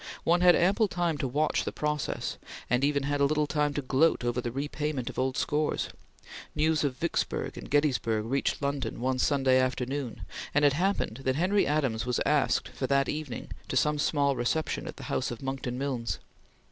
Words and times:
One 0.23 0.41
had 0.41 0.55
ample 0.55 0.87
time 0.87 1.19
to 1.19 1.27
watch 1.27 1.63
the 1.63 1.71
process, 1.71 2.39
and 2.71 2.81
had 2.83 2.87
even 2.87 3.03
a 3.03 3.19
little 3.23 3.45
time 3.45 3.71
to 3.75 3.83
gloat 3.83 4.23
over 4.23 4.41
the 4.41 4.51
repayment 4.51 5.11
of 5.11 5.19
old 5.19 5.37
scores. 5.37 5.89
News 6.55 6.83
of 6.83 6.97
Vicksburg 6.97 7.55
and 7.55 7.69
Gettysburg 7.69 8.25
reached 8.25 8.63
London 8.63 8.99
one 8.99 9.19
Sunday 9.19 9.59
afternoon, 9.59 10.21
and 10.55 10.65
it 10.65 10.73
happened 10.73 11.17
that 11.17 11.35
Henry 11.35 11.67
Adams 11.67 12.07
was 12.07 12.19
asked 12.25 12.69
for 12.69 12.87
that 12.87 13.09
evening 13.09 13.51
to 13.67 13.77
some 13.77 13.99
small 13.99 14.35
reception 14.35 14.87
at 14.87 14.97
the 14.97 15.03
house 15.03 15.29
of 15.29 15.43
Monckton 15.43 15.77
Milnes. 15.77 16.17